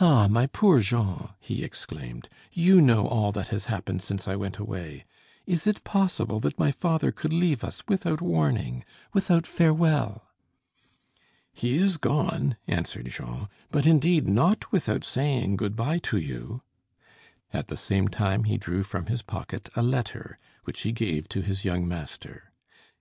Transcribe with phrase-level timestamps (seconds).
[0.00, 0.28] "Ah!
[0.28, 5.04] my poor Jean!" he exclaimed, "you know all that has happened since I went away.
[5.44, 10.28] Is it possible that my father could leave us without warning, without farewell?"
[11.52, 16.62] "He is gone," answered Jean, "but indeed not without saying good bye to you."
[17.52, 21.40] At the same time he drew from his pocket a letter, which he gave to
[21.42, 22.52] his young master.